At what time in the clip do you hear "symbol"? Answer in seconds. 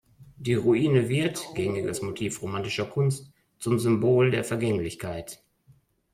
3.77-4.31